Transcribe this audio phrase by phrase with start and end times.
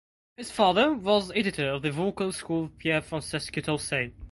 [0.35, 4.13] His father was editor of the vocal school of Pier Francesco Tosi.